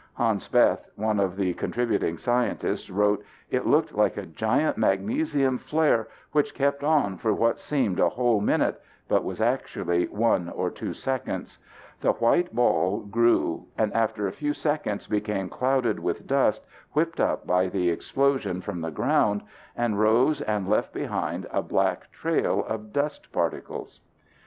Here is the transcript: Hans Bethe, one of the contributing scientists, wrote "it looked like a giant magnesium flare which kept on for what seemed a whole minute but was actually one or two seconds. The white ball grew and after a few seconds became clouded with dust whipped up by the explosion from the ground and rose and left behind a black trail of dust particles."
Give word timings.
Hans 0.15 0.47
Bethe, 0.47 0.89
one 0.95 1.19
of 1.19 1.35
the 1.35 1.53
contributing 1.53 2.17
scientists, 2.17 2.89
wrote 2.89 3.23
"it 3.51 3.67
looked 3.67 3.93
like 3.93 4.17
a 4.17 4.25
giant 4.25 4.75
magnesium 4.75 5.59
flare 5.59 6.07
which 6.31 6.55
kept 6.55 6.83
on 6.83 7.17
for 7.19 7.33
what 7.35 7.59
seemed 7.59 7.99
a 7.99 8.09
whole 8.09 8.41
minute 8.41 8.81
but 9.07 9.23
was 9.23 9.39
actually 9.39 10.07
one 10.07 10.49
or 10.49 10.71
two 10.71 10.95
seconds. 10.95 11.59
The 11.99 12.13
white 12.13 12.51
ball 12.55 13.01
grew 13.01 13.67
and 13.77 13.93
after 13.93 14.25
a 14.25 14.31
few 14.33 14.53
seconds 14.55 15.05
became 15.05 15.49
clouded 15.49 15.99
with 15.99 16.25
dust 16.25 16.65
whipped 16.93 17.19
up 17.19 17.45
by 17.45 17.67
the 17.67 17.91
explosion 17.91 18.59
from 18.59 18.81
the 18.81 18.89
ground 18.89 19.43
and 19.75 19.99
rose 19.99 20.41
and 20.41 20.67
left 20.67 20.93
behind 20.93 21.45
a 21.51 21.61
black 21.61 22.11
trail 22.11 22.65
of 22.67 22.91
dust 22.91 23.31
particles." 23.31 23.99